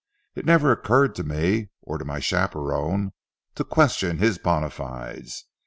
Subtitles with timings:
[0.33, 3.13] It never occurred to me or to my chaperon
[3.53, 5.45] to question his bona fides.